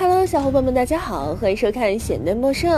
[0.00, 2.72] Hello，小伙伴们，大家好，欢迎收看闲嫩陌生。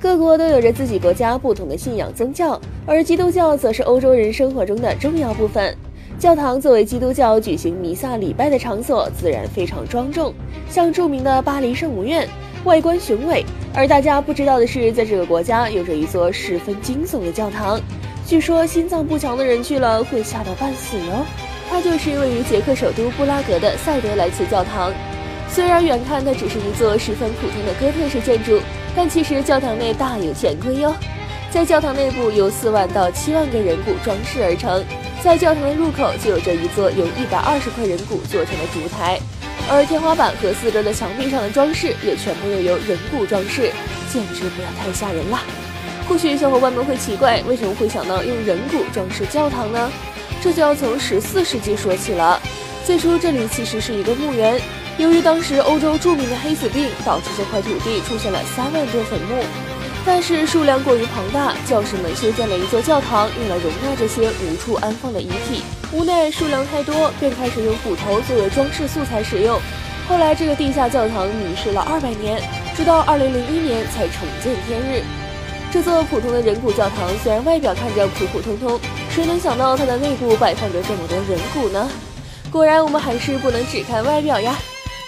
[0.00, 5.76] 各国都有着自己国家不同的信仰宗教，而基督教则是欧洲人生活中的重要部分。
[6.18, 10.32] 教堂作为基督教举行弥撒礼拜的场所，自然非常庄重，
[10.70, 12.26] 像著名的巴黎圣母院，
[12.64, 13.44] 外观雄伟。
[13.74, 17.78] 而大家不知道的是，在这个国家有着一座十分惊悚的教堂，
[18.26, 21.26] 据说心脏不强的人去了会吓到半死哟。
[21.68, 24.90] 它就是位于捷克首都布拉格的塞德莱茨教堂。
[25.54, 28.58] 虽然远看它只是一座十分普通的哥特式建筑，
[28.96, 30.94] 但其实教堂内大有乾坤哟。
[31.50, 34.82] 在教堂内部由四万到七万个人骨装饰而成，
[35.22, 39.20] 在教堂的入口就有着一座由一百二十块人骨做成的烛台，
[39.70, 43.70] 而天花板和四周的墙壁上的装饰也全部都由人骨装饰，
[44.10, 45.38] 简直不要太吓人了。
[46.08, 49.92] 或许小伙伴们会奇怪，为什么会想到用人骨装饰教堂呢？
[50.40, 52.40] 这就要从十四世纪说起了。
[52.84, 54.60] 最初这里其实是一个墓园，
[54.98, 59.44] 由于当时欧洲著名的黑死病，导致这块土地出现了三万多坟墓。
[60.04, 65.62] 但是数量过于庞大，教士们修建了一座教堂，用来容纳这些无处安放的遗体。
[65.92, 69.60] 无奈数量太多，便开始用骨头作为装饰素材使用。
[70.08, 72.42] 后来这个地下教堂迷失了二百年，
[72.76, 75.04] 直到二零零一年才重见天日。
[75.70, 78.78] 这座普通的人骨教堂虽然外表看着普普通通。
[79.08, 81.88] 谁能想到它的内部摆放着这么多人骨呢？
[82.52, 84.54] 果然，我们还是不能只看外表呀。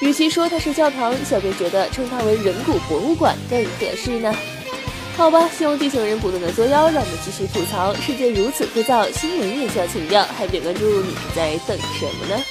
[0.00, 4.34] 与其说它是教堂，小编觉得称它为人骨博物馆更合适呢。
[5.14, 7.94] 好吧，希望地球人不断的作妖，让我们继续吐槽。
[7.96, 12.42] 世界如此枯燥，新闻也需要情调，还点关注，你在等什么呢？